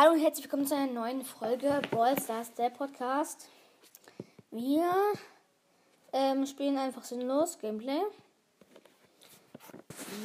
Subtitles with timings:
[0.00, 3.50] Hallo und herzlich willkommen zu einer neuen Folge Brawl Stars, der Podcast.
[4.50, 4.90] Wir
[6.14, 8.00] ähm, spielen einfach sinnlos Gameplay.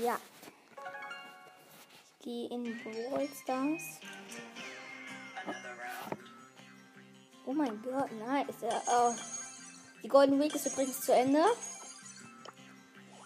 [0.01, 0.17] Ja.
[2.07, 3.81] Ich gehe in Brawl Stars.
[7.45, 8.55] Oh mein Gott, nice.
[8.87, 9.13] Oh.
[10.03, 11.43] Die Golden Week ist übrigens zu Ende.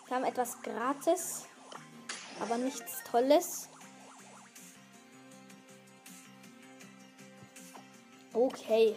[0.08, 1.46] Wir haben etwas gratis,
[2.40, 3.69] aber nichts Tolles.
[8.34, 8.96] Okay.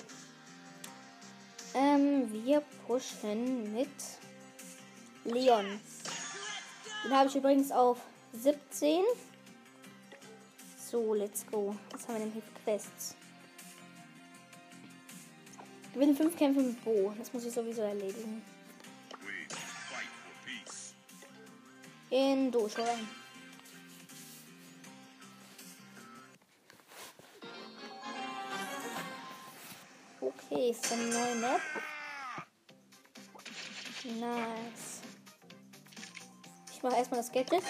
[1.74, 3.88] Ähm, wir pushen mit
[5.24, 5.80] Leon.
[7.04, 7.98] Den habe ich übrigens auf
[8.34, 9.02] 17.
[10.76, 11.74] So, let's go.
[11.90, 13.16] Was haben wir denn hier für Quests?
[15.94, 17.12] Gewinnen 5 Kämpfe mit Bo.
[17.18, 18.42] Das muss ich sowieso erledigen.
[22.10, 23.21] In Dojo rein.
[30.70, 31.60] Ist eine neue Map.
[34.04, 35.00] Nice.
[36.72, 37.64] Ich mache erstmal das Gadget.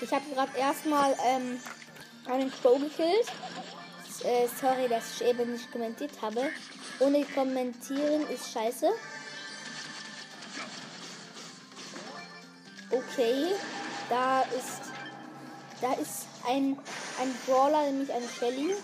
[0.00, 1.60] Ich habe gerade erstmal ähm,
[2.26, 3.32] einen Crow gekillt.
[4.24, 6.50] Äh, sorry, dass ich eben nicht kommentiert habe.
[6.98, 8.90] Ohne kommentieren ist scheiße.
[12.90, 13.54] Okay,
[14.08, 14.80] da ist
[15.80, 16.78] da ist ein
[17.20, 18.74] ein Brawler, nämlich eine Shelly.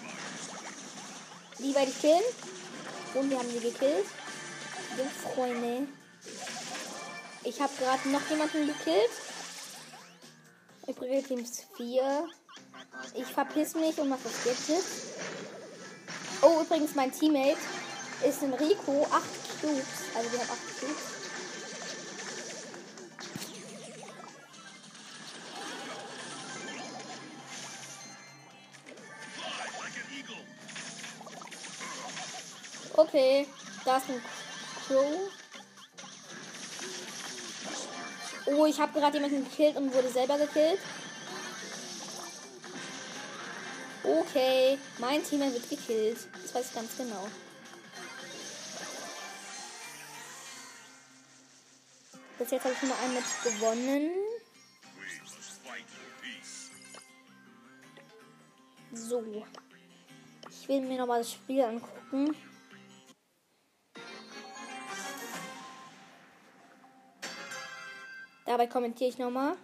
[1.58, 2.22] Die werde ich killen.
[3.14, 4.06] Und wir haben sie gekillt.
[4.96, 5.86] Ja, Freunde.
[7.44, 9.10] Ich habe gerade noch jemanden gekillt.
[10.86, 12.28] Übrige Teams 4.
[13.14, 14.84] Ich verpiss mich und mache das Gadget.
[16.42, 17.58] Oh, übrigens, mein Teammate
[18.27, 19.06] ist ein Rico.
[19.10, 19.22] 8
[19.60, 19.84] Cubes.
[20.14, 21.19] Also wir haben 8 Cubes.
[33.12, 33.44] Okay,
[33.84, 34.22] da ist ein
[34.86, 35.32] Crow.
[38.46, 40.78] Oh, ich habe gerade jemanden gekillt und wurde selber gekillt.
[44.04, 46.18] Okay, mein Team wird gekillt.
[46.40, 47.26] Das weiß ich ganz genau.
[52.38, 54.10] Bis jetzt habe ich nur ein Match gewonnen.
[58.92, 59.44] So.
[60.48, 62.36] Ich will mir nochmal das Spiel angucken.
[68.50, 69.55] Dabei kommentiere ich nochmal.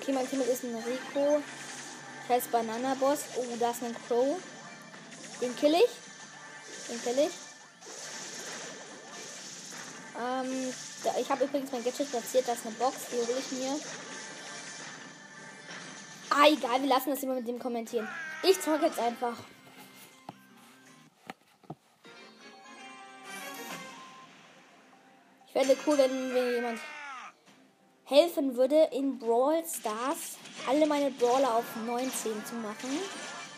[0.00, 1.40] Okay, mein Team ist ein Rico.
[2.24, 3.20] Ich heiße Banana Boss.
[3.36, 4.36] Oh, da ist ein Crow.
[5.40, 6.88] Den kill ich.
[6.88, 7.30] Den kill ich.
[10.18, 10.74] Ähm,
[11.04, 12.48] da, ich habe übrigens mein Gadget platziert.
[12.48, 12.96] Da ist eine Box.
[13.12, 13.78] Die hole ich mir.
[16.30, 16.82] Ah, egal.
[16.82, 18.08] Wir lassen das immer mit dem kommentieren.
[18.42, 19.36] Ich zocke jetzt einfach.
[25.52, 26.80] Fände cool, wenn mir jemand
[28.04, 30.36] helfen würde, in Brawl Stars
[30.68, 32.10] alle meine Brawler auf 19
[32.44, 32.90] zu machen.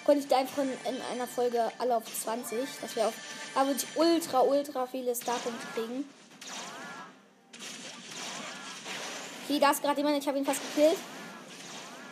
[0.04, 2.58] Könnte ich da einfach in, in einer Folge alle auf 20.
[2.80, 3.12] Das wäre auch.
[3.54, 6.04] Da würde ich ultra, ultra viele Starpunkte kriegen.
[9.44, 10.98] Okay, da ist gerade jemand, ich habe ihn fast gekillt.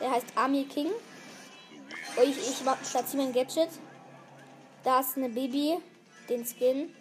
[0.01, 0.89] Der heißt Army King.
[2.17, 3.71] Und ich, ich platziere mein Gadget.
[4.85, 5.79] Da ist eine Baby,
[6.29, 6.95] den Skin.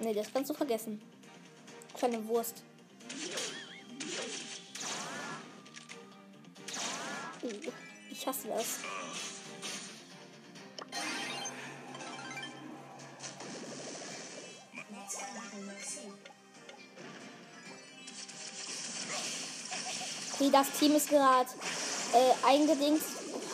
[0.00, 1.00] Ne, das kannst du vergessen.
[1.94, 2.62] Kleine Wurst.
[7.42, 7.48] Uh,
[8.10, 8.78] ich hasse das.
[20.34, 21.48] Okay, das Team ist gerade
[22.12, 23.02] äh, eingedingt.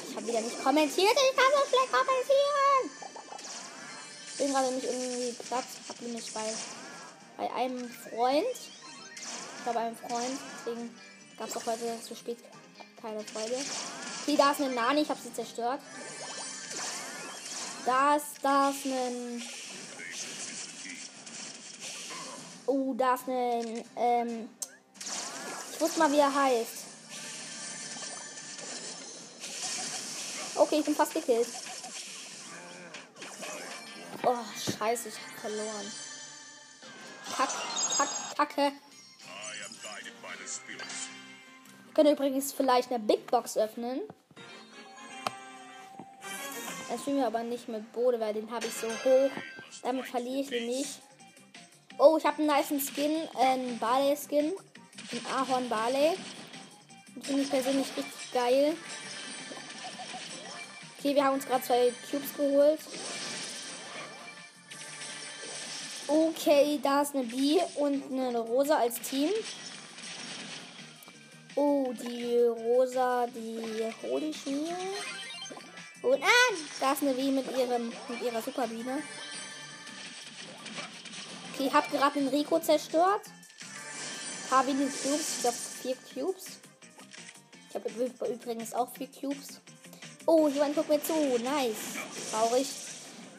[0.08, 1.12] Ich habe wieder nicht kommentiert.
[1.12, 2.90] Ich kann so schlecht kommentieren.
[4.26, 5.81] Ich bin gerade nicht irgendwie Platz.
[6.02, 6.52] Hab nämlich bei,
[7.36, 8.44] bei einem Freund.
[8.44, 10.38] Ich war bei einem Freund.
[10.58, 10.90] Deswegen
[11.38, 12.38] gab es auch heute zu spät
[13.00, 13.54] keine Folge.
[14.22, 15.02] Okay, da ist eine Nani.
[15.02, 15.80] Ich habe sie zerstört.
[17.86, 19.42] Da ist, da ist ein.
[22.66, 23.84] Oh, da ist ein.
[23.96, 24.48] Ähm,
[25.72, 26.72] ich wusste mal, wie er heißt.
[30.56, 31.46] Okay, ich bin fast gekillt.
[34.82, 35.92] Scheiße, ich hab verloren.
[37.36, 37.48] Kack,
[37.96, 38.72] kack, kacke.
[41.88, 44.00] Ich könnte übrigens vielleicht eine Big Box öffnen.
[46.88, 49.30] Dann spielen wir aber nicht mit Bode, weil den habe ich so hoch.
[49.82, 51.00] Damit verliere ich den nicht.
[51.98, 54.52] Oh, ich habe einen nice Skin, äh, einen Barley-Skin.
[55.12, 56.16] Ein Ahorn Barley.
[57.22, 58.74] Finde ich persönlich richtig geil.
[60.98, 62.80] Okay, wir haben uns gerade zwei Cubes geholt.
[66.14, 69.30] Okay, da ist eine B und eine Rosa als Team.
[71.54, 74.76] Oh, die Rosa, die hole ich mir.
[76.02, 79.02] Und ah, da ist eine W mit, ihrem, mit ihrer Superbiene.
[81.54, 83.22] Okay, ich habe gerade den Rico zerstört.
[84.50, 86.44] Paar wenige Cubes, ich glaube vier Cubes.
[87.70, 89.62] Ich habe übrigens auch vier Cubes.
[90.26, 91.14] Oh, jemand guckt mir zu.
[91.38, 91.96] Nice.
[92.30, 92.66] Traurig.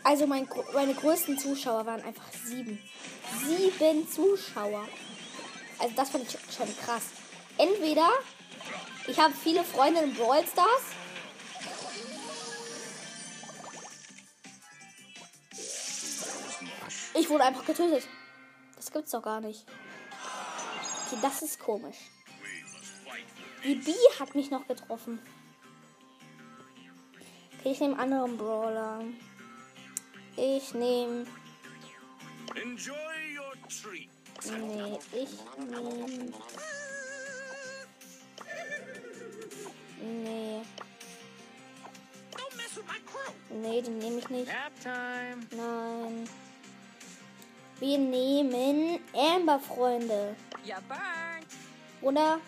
[0.03, 2.79] Also mein, meine größten Zuschauer waren einfach sieben.
[3.45, 4.87] Sieben Zuschauer.
[5.79, 7.03] Also das fand ich schon krass.
[7.57, 8.09] Entweder
[9.07, 10.83] ich habe viele Freunde in Brawl Stars.
[17.15, 18.07] Ich wurde einfach getötet.
[18.75, 19.65] Das gibt's doch gar nicht.
[21.07, 21.97] Okay, das ist komisch.
[23.63, 25.19] Die B hat mich noch getroffen.
[27.59, 29.01] Okay, ich nehme anderen Brawler.
[30.35, 31.25] Ich nehme.
[34.45, 36.33] Nee, ich nehme.
[40.01, 40.61] Nee.
[43.49, 44.51] Nee, den nehme ich nicht.
[45.51, 46.29] Nein.
[47.79, 50.35] Wir nehmen Amber, Freunde.
[52.01, 52.39] Oder?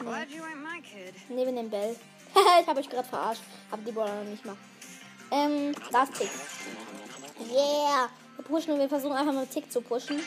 [0.00, 0.10] Nee.
[1.28, 1.96] Nehmen Bell.
[2.60, 3.42] ich habe euch gerade verarscht.
[3.70, 4.56] Hab die Brawler noch nicht mal.
[5.34, 6.30] Ähm, das Tick.
[7.50, 8.08] Yeah.
[8.36, 10.22] Wir pushen und wir versuchen einfach mal Tick zu pushen.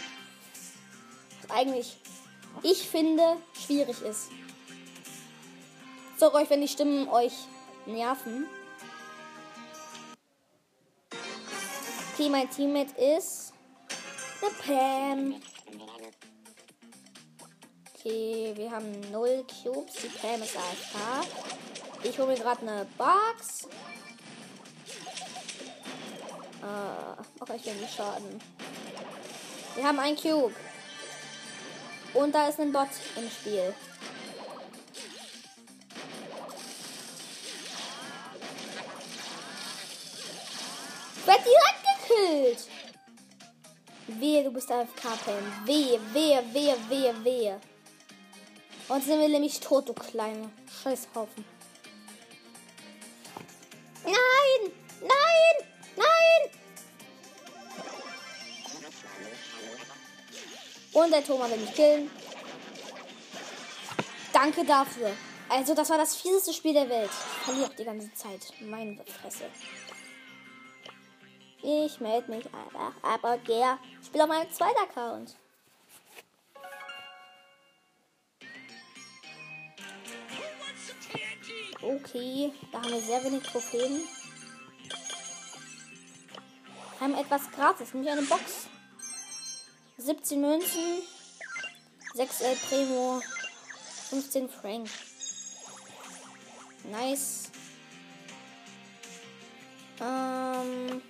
[1.41, 1.97] Was eigentlich,
[2.61, 4.29] ich finde, schwierig ist.
[6.17, 7.33] Sorry euch, wenn die Stimmen euch
[7.85, 8.47] nerven.
[12.13, 13.53] Okay, mein Teammate ist
[14.41, 15.35] der Pam.
[17.93, 19.93] Okay, wir haben 0 Cubes.
[20.01, 21.27] Die Pam ist AFK.
[22.03, 23.67] Ich hole mir gerade eine Box.
[26.67, 28.41] Äh, mach ich wenig Schaden.
[29.75, 30.53] Wir haben einen Cube.
[32.13, 33.73] Und da ist ein Bot im Spiel.
[41.25, 42.67] Werd direkt gekillt.
[44.07, 45.67] Wehe, du bist AFK, Pam.
[45.67, 47.61] Wehe, wehe, wehe, wehe, wehe.
[48.89, 50.49] Und sind wir nämlich tot, du kleine
[50.81, 51.45] Scheißhaufen.
[54.05, 54.71] Nein!
[55.01, 55.66] Nein!
[60.97, 62.09] Und der Thomas will mich killen.
[64.33, 65.11] Danke dafür.
[65.47, 67.11] Also, das war das fieseste Spiel der Welt.
[67.11, 68.51] Ich verliere die ganze Zeit.
[68.61, 69.45] Meine Fresse.
[71.61, 72.93] Ich melde mich einfach.
[73.03, 75.35] Aber der Ich spiele auf meinem zweiten Account.
[81.79, 84.01] Okay, da haben wir sehr wenig Trophäen.
[86.97, 88.66] Wir haben etwas gratis, nämlich eine Box.
[89.99, 91.01] 17 Münzen,
[92.13, 93.19] 6 El Primo,
[94.09, 94.87] 15 Frank.
[96.83, 97.49] Nice.
[99.99, 101.01] Ähm.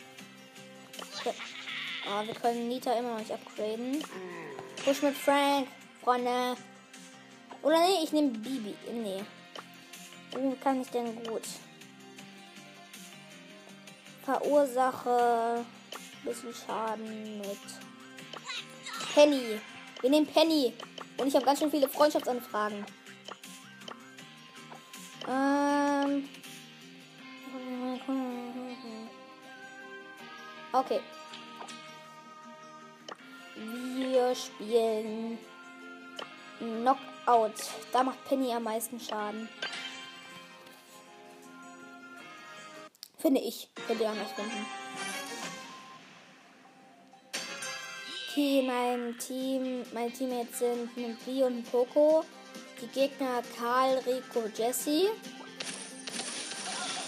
[2.10, 4.02] Oh, wir können Nita immer noch nicht upgraden.
[4.86, 5.68] Push mit Frank,
[6.02, 6.56] Freunde.
[7.62, 8.74] Oder nee, ich nehme Bibi.
[8.94, 9.24] Nee.
[10.32, 11.44] Wie kann ich denn gut?
[14.24, 15.66] Verursache
[16.24, 17.58] bisschen Schaden mit
[19.14, 19.60] Penny.
[20.02, 20.74] Wir nehmen Penny.
[21.18, 22.86] Und ich habe ganz schön viele Freundschaftsanfragen.
[25.28, 26.30] Ähm.
[30.72, 31.00] Okay.
[33.56, 35.40] Wir spielen
[36.60, 37.54] Knockout.
[37.92, 39.50] Da macht Penny am meisten Schaden.
[43.18, 43.68] Finde ich.
[43.88, 44.77] Könnt ihr anders finden.
[48.38, 52.24] Okay, mein Team, mein Team jetzt sind ein und ein Poco.
[52.80, 55.10] Die Gegner Karl, Rico, Jesse.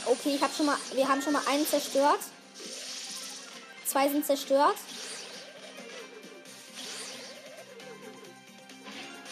[0.07, 2.17] Okay, ich habe schon mal, wir haben schon mal einen zerstört.
[3.85, 4.77] Zwei sind zerstört.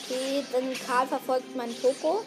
[0.04, 2.24] Okay, dann Karl verfolgt meinen Poco.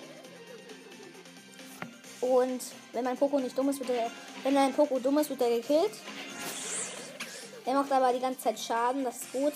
[2.23, 2.61] Und
[2.93, 4.11] wenn mein Poco nicht dumm ist, wird er,
[4.43, 5.93] wenn ein Poco dumm ist, wird er gekillt.
[7.67, 9.53] Er macht aber die ganze Zeit Schaden, das ist gut.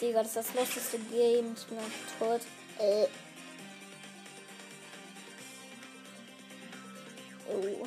[0.00, 1.54] Digga, das ist das lustigste Game.
[1.56, 2.40] Ich bin einfach tot.
[2.78, 3.06] Äh.
[7.48, 7.86] Oh.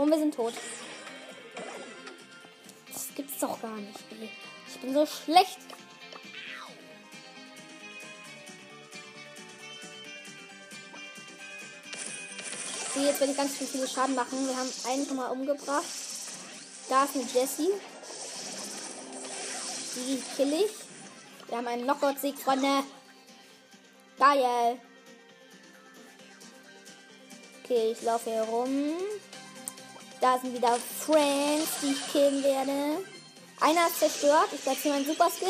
[0.00, 0.54] Und wir sind tot.
[2.90, 3.98] Das gibt's doch gar nicht.
[4.68, 5.58] Ich bin so schlecht
[12.94, 14.46] Okay, jetzt werde ich ganz viel, viele Schaden machen.
[14.46, 15.84] Wir haben einen schon mal umgebracht.
[16.90, 17.70] Da ist eine Jessie.
[19.96, 20.70] Die kill ich.
[21.48, 22.82] Wir haben einen Knockout-Sieg, Freunde.
[24.18, 24.78] Geil.
[27.64, 28.92] Okay, ich laufe hier rum.
[30.20, 33.04] Da sind wieder Friends, die ich killen werde.
[33.58, 34.48] Einer ist zerstört.
[34.52, 35.48] Ich platziere meinen Super Skill.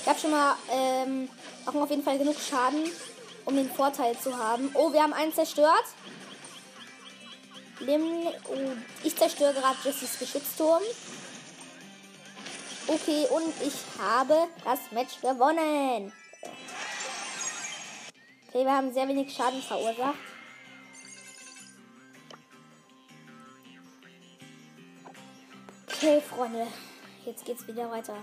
[0.00, 1.28] Ich habe schon mal ähm,
[1.66, 2.90] auch auf jeden Fall genug Schaden,
[3.44, 4.70] um den Vorteil zu haben.
[4.74, 5.84] Oh, wir haben einen zerstört.
[7.80, 8.56] Oh,
[9.02, 10.82] ich zerstöre gerade Jessys Geschützturm.
[12.86, 16.12] Okay, und ich habe das Match gewonnen.
[18.48, 20.14] Okay, wir haben sehr wenig Schaden verursacht.
[25.88, 26.66] Okay, Freunde.
[27.24, 28.16] Jetzt geht's wieder weiter.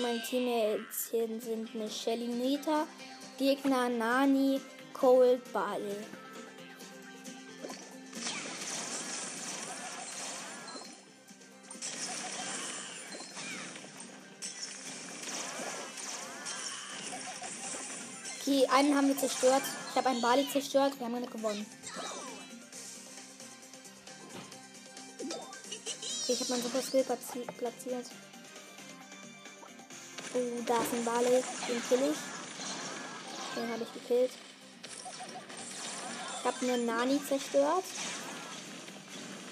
[0.00, 2.86] Okay, mein Team jetzt sind eine Shelly Nita,
[3.38, 4.60] Gegner Nani,
[4.92, 5.96] Cold Barley.
[18.40, 19.62] Okay, einen haben wir zerstört.
[19.90, 20.98] Ich habe einen Bali zerstört.
[20.98, 21.66] Wir haben gewonnen.
[26.22, 27.04] Okay, ich habe meinen Super Skill
[27.58, 28.06] platziert.
[30.32, 31.42] Oh, da ist ein Bali.
[31.68, 32.18] Den kill ich.
[33.56, 34.30] Den habe ich gekillt.
[36.38, 37.84] Ich habe eine Nani zerstört.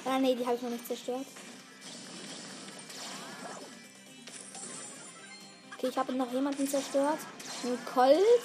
[0.04, 1.26] Ah, nee, die habe ich noch nicht zerstört.
[5.76, 7.18] Okay, ich habe noch jemanden zerstört.
[7.64, 8.44] Ein Colt.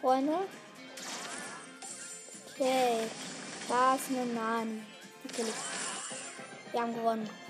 [0.00, 0.38] Freunde.
[2.52, 3.08] Okay.
[3.68, 4.82] Da ist eine Nani.
[5.24, 5.54] Natürlich.
[6.70, 7.41] Wir haben gewonnen.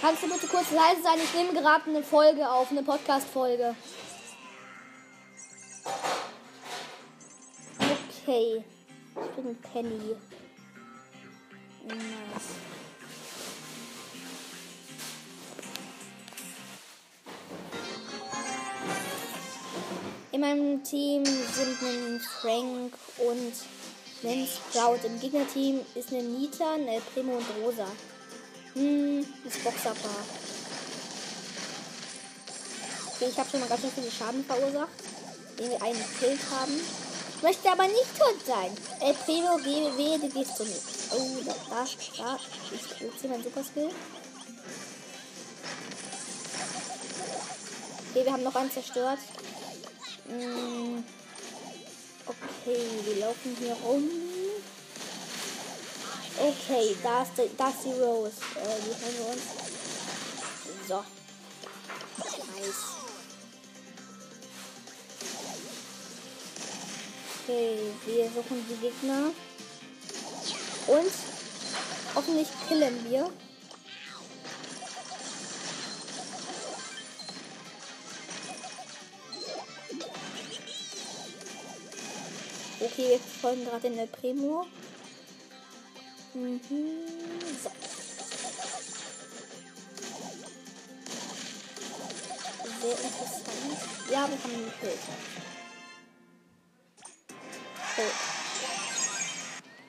[0.00, 1.18] Kannst du bitte kurz leise sein?
[1.22, 3.74] Ich nehme gerade eine Folge auf, eine Podcast-Folge.
[8.22, 8.64] Okay.
[9.14, 10.16] Ich bin Penny.
[11.86, 11.98] Nice.
[20.32, 23.52] In meinem Team sind ein Frank und
[24.24, 25.06] ein Sprout.
[25.06, 27.86] Im Gegnerteam ist eine Nita, eine Primo und Rosa.
[28.74, 30.24] Hm, das Boxerpaar.
[33.14, 34.88] Okay, ich habe schon mal ganz schön viele Schaden verursacht,
[35.58, 36.80] den wir einen gekillt haben.
[37.36, 38.70] Ich möchte aber nicht tot sein.
[39.00, 40.80] El Primo, GW, du gehst zu mir.
[41.12, 41.84] Oh, da, da,
[42.18, 42.38] da.
[42.72, 43.90] Ich benutze mein Super Skill.
[48.10, 49.18] Okay, wir haben noch einen zerstört.
[50.28, 50.98] Mm.
[52.26, 54.08] Okay, wir laufen hier rum.
[56.42, 58.32] Okay, da ist die, da ist die Rose.
[58.56, 59.42] Äh, die haben wir uns.
[60.88, 61.04] So.
[62.56, 63.00] Nice.
[67.42, 69.32] Okay, wir suchen die Gegner.
[70.86, 71.12] Und
[72.14, 73.30] hoffentlich killen wir.
[82.80, 84.66] Okay, wir folgen gerade in der Primo.
[86.32, 86.60] Mhm.
[87.62, 87.70] So.
[92.80, 93.78] Sehr interessant.
[94.10, 94.98] Ja, wir haben ihn gekillt.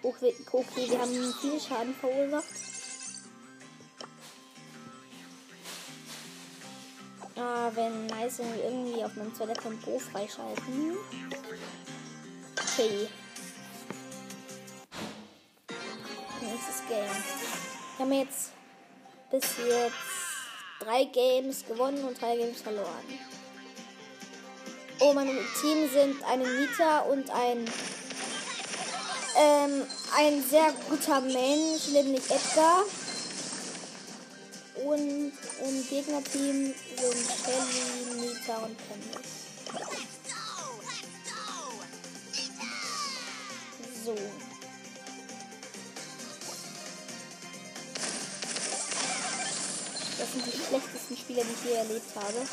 [0.03, 0.07] Oh.
[0.09, 2.45] Okay, okay, wir haben viel Schaden verursacht.
[7.35, 10.97] Ah, wenn nice, wenn wir irgendwie auf meinem zweiten Bo freischalten.
[12.59, 13.07] Okay.
[16.91, 17.23] Game.
[17.95, 18.51] Wir haben jetzt
[19.31, 19.95] bis jetzt
[20.81, 23.05] drei Games gewonnen und drei Games verloren.
[24.99, 25.31] Oh, meine
[25.61, 27.65] Team sind eine Nita und ein
[29.37, 32.83] ähm, ein sehr guter Mensch, nämlich Edgar.
[34.83, 35.31] Und
[35.63, 39.31] im Gegnerteam sind Shelly, Nita und Candice.
[44.03, 44.50] So.
[50.31, 52.47] Sind die schlechtesten Spieler, die ich je erlebt habe.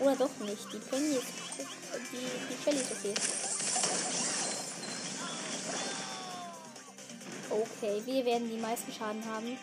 [0.00, 0.72] Oder doch nicht.
[0.72, 1.26] Die Penny ist.
[2.12, 3.14] Die, die Shelly ist okay.
[7.48, 9.58] Okay, wir werden die meisten Schaden haben.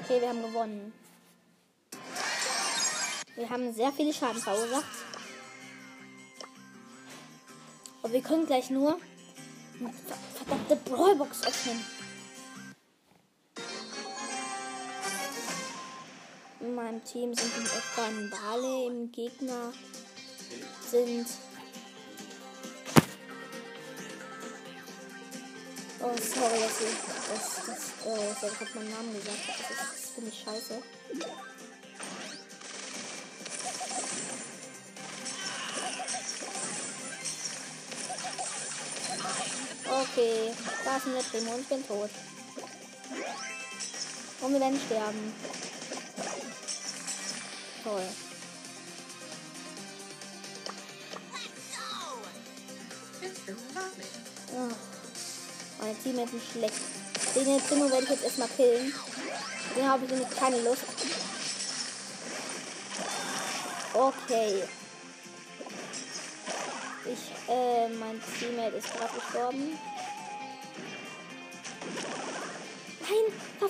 [0.00, 0.92] Okay, wir haben gewonnen.
[3.34, 5.11] Wir haben sehr viele Schaden verursacht.
[8.12, 8.98] Wir können gleich nur
[9.80, 9.90] eine
[10.34, 11.82] verdammte Brawlbox öffnen.
[16.60, 19.72] In meinem Team sind in etwa ein Bale, im Gegner
[20.90, 21.26] sind.
[26.00, 26.98] Oh, sorry, dass ich,
[27.30, 29.38] das, das, äh, ich gerade meinen Namen gesagt.
[29.48, 30.82] Das, das finde ich scheiße.
[40.14, 40.52] Okay,
[40.84, 42.10] da ist ein Primo und ich bin tot.
[44.42, 45.34] Und wir werden sterben.
[47.82, 48.02] Toll.
[54.54, 56.74] Ach, meine Teammates sind schlecht.
[57.34, 58.92] Den Primo werde ich jetzt erstmal killen.
[59.74, 60.82] Den habe ich nämlich keine Lust.
[63.94, 64.64] Okay.
[67.06, 69.78] Ich, äh, mein Teammate ist gerade gestorben.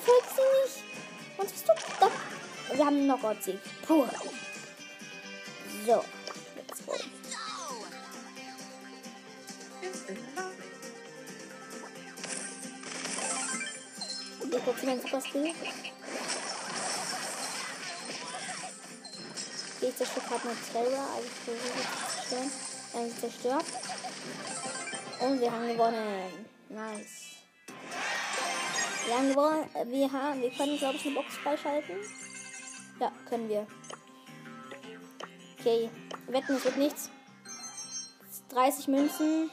[0.05, 0.77] Verfolgt sie nicht.
[1.37, 2.11] Was bist du da?
[2.75, 3.61] Wir haben einen Knockout-Sieg.
[3.87, 4.07] Puh.
[5.87, 6.05] So.
[6.57, 6.95] Let's go.
[14.55, 15.55] Ich gucke meinen Super Skill.
[19.81, 22.51] Ich zerstöre gerade eine Terra, also ich versuche zu zerstören.
[22.93, 23.65] Dann zerstört.
[25.21, 26.47] Und wir haben gewonnen.
[26.69, 27.32] Nice.
[29.07, 29.69] Wir haben gewonnen.
[29.75, 31.97] äh, Wir, haben, wir können, glaube ich, eine Box freischalten.
[33.01, 33.67] Ja, können wir.
[35.59, 35.91] Okay.
[36.29, 37.11] Wetten, es wird nichts.
[38.51, 39.51] 30 Münzen.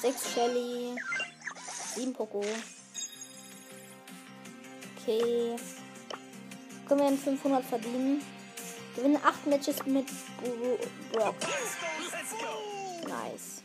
[0.00, 0.96] 6 Shelly.
[1.94, 2.44] 7 Poco.
[5.00, 5.56] Okay.
[6.88, 8.22] Können wir dann 500 verdienen.
[8.96, 10.06] Gewinnen 8 Matches mit
[10.42, 10.78] Bro-
[11.12, 11.34] Brock.
[13.08, 13.61] Nice.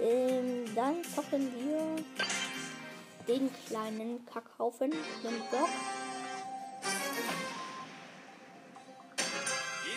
[0.00, 2.04] Ähm, dann zocken wir
[3.26, 5.68] den kleinen Kackhaufen mit Brock.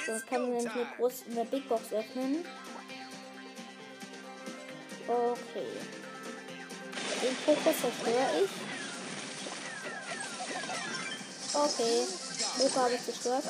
[0.06, 2.44] So, jetzt können wir nämlich eine, groß, eine Big Box öffnen.
[5.08, 5.68] Okay.
[7.22, 8.52] Den Fokus zerstöre ich.
[11.54, 12.08] Okay.
[12.60, 13.44] Luca habe ich zerstört.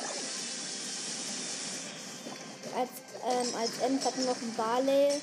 [2.76, 2.90] Als,
[3.24, 5.20] ähm, als End hatten wir noch einen Barley.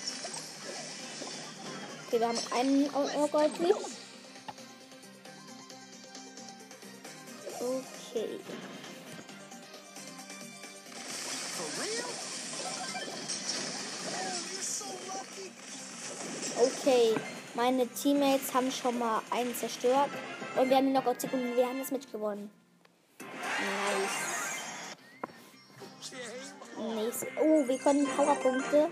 [2.10, 2.92] Okay, wir haben einen
[3.32, 3.76] Goldlich.
[7.60, 8.40] Okay.
[16.58, 17.16] Okay,
[17.54, 20.10] meine Teammates haben schon mal einen zerstört.
[20.56, 22.50] Und wir haben den Knockout und wir haben das Match gewonnen.
[23.20, 24.40] Nice.
[26.76, 27.26] Nice.
[27.40, 28.90] Oh, wir können Powerpunkte.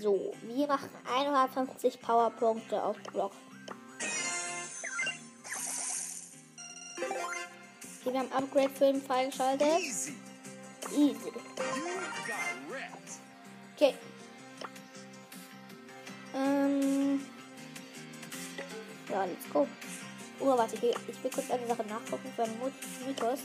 [0.00, 3.32] So, wir machen 150 Powerpunkte auf Block.
[8.00, 9.80] Okay, wir haben Upgrade für ihn freigeschaltet.
[9.80, 10.14] Easy.
[10.96, 11.32] Easy.
[13.74, 13.94] Okay.
[16.34, 17.20] Ähm.
[19.10, 19.66] Ja, let's go.
[20.40, 22.72] Oh, warte, ich will, ich will kurz eine Sache nachgucken für einen Mut-
[23.06, 23.40] Mythos.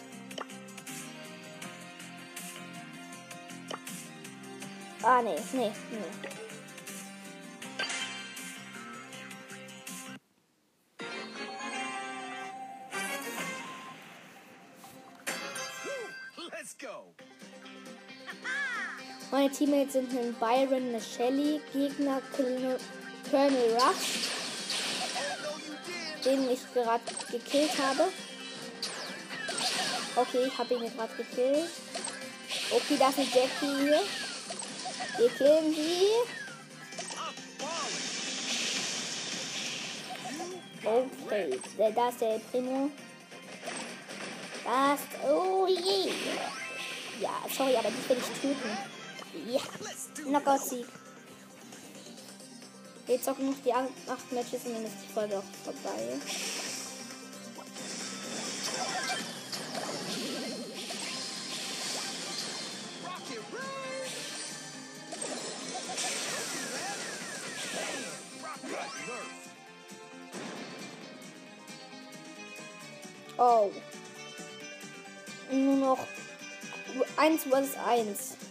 [5.01, 6.42] Ah, nee, nee, nee.
[19.53, 22.77] Teammates sind ein Byron, eine Shelly, Gegner Colonel
[23.29, 24.29] Colonel Rush,
[26.25, 28.09] den ich gerade gekillt habe.
[30.15, 31.69] Okay, ich habe ihn gerade gekillt.
[32.71, 34.01] Okay, da ist Jackie hier.
[35.17, 36.07] Wir killen sie.
[40.83, 41.59] Okay,
[41.95, 42.89] da ist der Primo.
[44.63, 46.11] Das, oh je.
[47.21, 48.92] Ja, sorry, aber die will ich töten.
[49.33, 49.61] Ja,
[50.23, 50.85] Knockout-Sieg.
[53.07, 53.89] Wir zocken noch die 8
[54.31, 56.19] Matches und dann ist die Folge auch vorbei.
[73.37, 73.71] Oh.
[75.51, 75.99] Nur noch
[77.17, 78.42] 1 vs 1.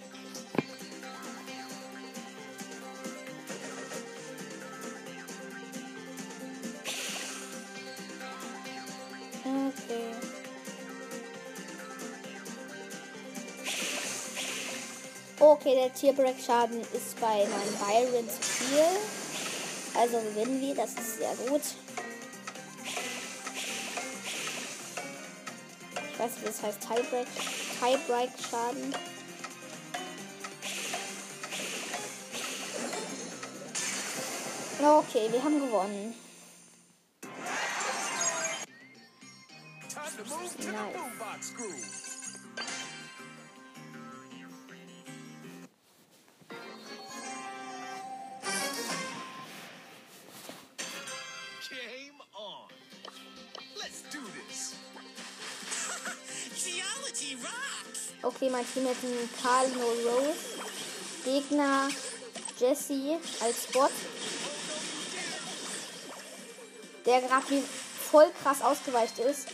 [15.95, 18.85] Tierbreak-Schaden ist bei meinem Byron zu viel.
[19.95, 21.63] Also gewinnen wir, das ist sehr gut.
[26.13, 27.27] Ich weiß nicht, das heißt Tiebreak,
[27.81, 28.95] Tiebreak-Schaden.
[34.81, 36.15] Okay, wir haben gewonnen.
[40.59, 42.12] Nice.
[58.43, 60.37] Okay, mein Team hat einen Karl No Rose.
[61.25, 61.89] Gegner
[62.59, 63.93] Jesse als Bot.
[67.07, 67.63] Der gerade wie
[68.11, 69.47] voll krass ausgeweicht ist.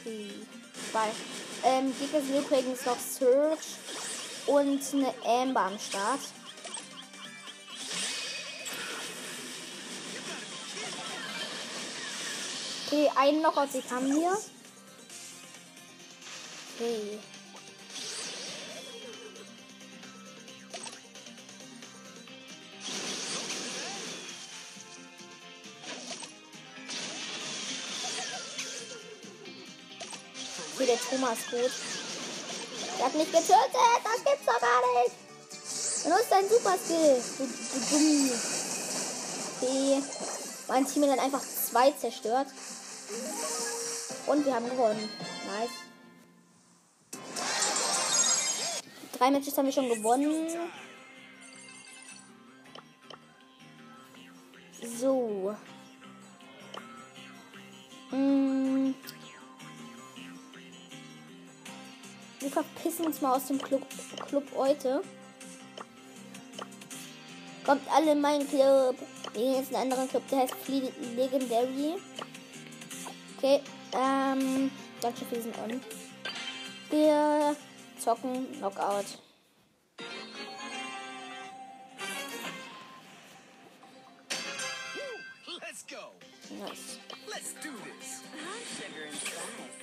[0.00, 0.30] Okay.
[0.92, 1.08] Zwei.
[1.64, 3.58] Ähm, Gegner sind übrigens noch Surge
[4.46, 6.20] und eine Amber am Start.
[12.86, 14.38] Okay, einen noch aus ich haben hier.
[16.76, 17.20] Okay.
[30.74, 31.70] Okay, der Thomas gut.
[32.98, 33.48] Der hat mich getötet.
[34.02, 35.14] Das gibt's doch gar nicht.
[36.02, 37.22] Benutzt dein Super Skill.
[39.60, 40.02] Okay.
[40.66, 42.48] Mein Team hat einfach zwei zerstört.
[44.26, 45.08] Und wir haben gewonnen.
[45.46, 45.83] Nice.
[49.24, 50.48] Drei Matches haben wir schon gewonnen.
[55.00, 55.56] So.
[58.10, 58.92] Mm.
[62.38, 63.86] Wir verpissen uns mal aus dem Club,
[64.28, 65.00] Club heute.
[67.64, 68.96] Kommt alle in meinen Club.
[69.32, 71.94] Wir gehen jetzt in einen anderen Club, der heißt Fle Legendary.
[73.38, 73.62] Okay,
[73.94, 75.80] ähm, danke für diesen On.
[76.90, 77.56] Wir
[78.04, 79.06] zocken Knockout.
[85.60, 86.12] Let's go.
[86.60, 86.98] Nice.
[87.26, 88.22] Let's do this.
[88.34, 89.80] I'm sugar and spice.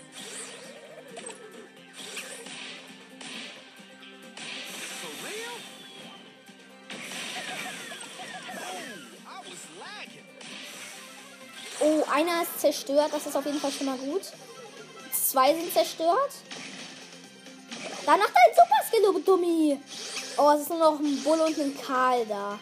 [5.02, 5.56] For real?
[8.62, 8.86] Oh,
[9.28, 10.28] I was lagging.
[11.82, 13.12] Oh, einer ist zerstört.
[13.12, 14.32] Das ist auf jeden Fall schon mal gut.
[15.12, 16.32] Zwei sind zerstört.
[19.04, 19.80] Du Dummi.
[20.38, 22.60] Oh, es ist nur noch ein Bull und ein Karl da.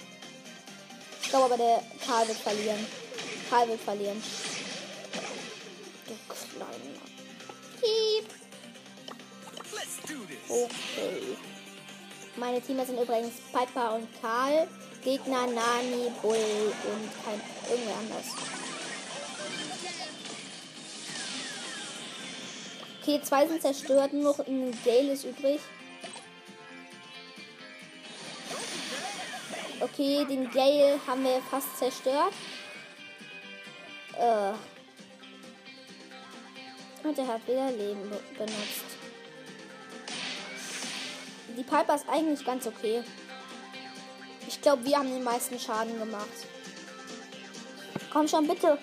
[1.21, 2.85] Ich glaube aber, der Karl wird verlieren.
[3.49, 4.21] Karl wird verlieren.
[6.07, 6.99] Du kleiner.
[7.79, 8.29] Piep.
[10.49, 11.37] Okay.
[12.35, 14.67] Meine Teamer sind übrigens Piper und Karl.
[15.03, 18.25] Gegner Nani, Bull und kein irgendwer anders.
[23.01, 25.61] Okay, zwei sind zerstört, nur noch ein Gale ist übrig.
[29.81, 32.33] Okay, den Gale haben wir fast zerstört.
[34.17, 34.51] Äh.
[37.07, 38.97] Und er hat wieder Leben be benutzt.
[41.55, 43.03] Die Piper ist eigentlich ganz okay.
[44.47, 46.27] Ich glaube, wir haben den meisten Schaden gemacht.
[48.11, 48.77] Komm schon, bitte.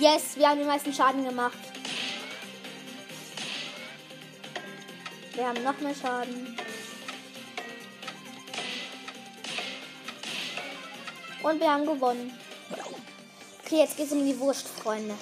[0.00, 1.58] Yes, wir haben den meisten Schaden gemacht.
[5.34, 6.56] Wir haben noch mehr Schaden.
[11.48, 12.30] Und wir haben gewonnen.
[13.64, 15.14] Okay, jetzt geht's um die Wurst, Freunde.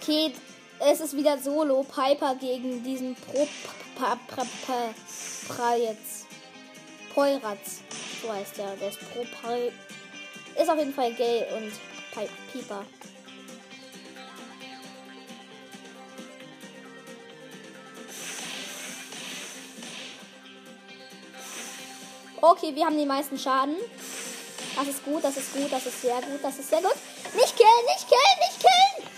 [0.00, 0.32] Okay,
[0.78, 1.82] es ist wieder Solo.
[1.82, 3.48] Piper gegen diesen Pro
[3.96, 4.94] pa, pra, pa,
[5.48, 6.26] pra jetzt.
[7.14, 7.80] Poiratz.
[8.24, 8.74] So heißt der.
[8.76, 9.72] Der ist Pro Pi-
[10.60, 11.72] Ist auf jeden Fall gay und
[12.12, 12.84] Pi Piper.
[22.40, 23.76] Okay, wir haben die meisten Schaden.
[24.76, 26.94] Das ist gut, das ist gut, das ist sehr gut, das ist sehr gut.
[27.34, 29.08] Nicht killen, nicht killen, nicht killen!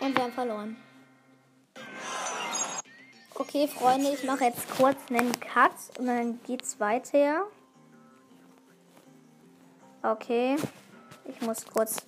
[0.00, 0.76] Und wir haben verloren.
[3.34, 7.46] Okay, Freunde, ich mache jetzt kurz einen Cut und dann geht's weiter.
[10.06, 10.56] Okay.
[11.24, 12.06] Ich muss kurz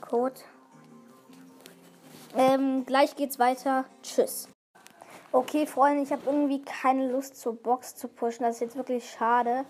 [0.00, 0.40] Code.
[2.34, 3.84] Ähm, gleich geht's weiter.
[4.02, 4.48] Tschüss.
[5.30, 8.44] Okay, Freunde, ich habe irgendwie keine Lust zur Box zu pushen.
[8.44, 9.66] Das ist jetzt wirklich schade.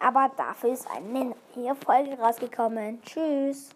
[0.00, 3.00] Aber dafür ist eine neue Folge rausgekommen.
[3.02, 3.70] Tschüss.